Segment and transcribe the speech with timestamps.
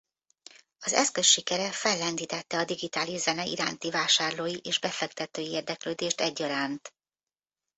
[0.79, 6.93] Az eszköz sikere fellendítette a digitális zene iránti vásárlói és befektetői érdeklődést egyaránt.